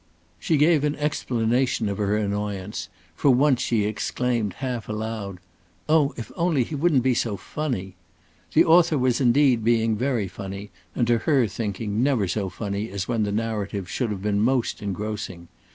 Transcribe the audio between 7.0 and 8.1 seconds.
be so funny!"